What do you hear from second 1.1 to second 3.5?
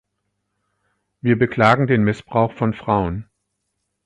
Wir beklagen den Missbrauch von Frauen.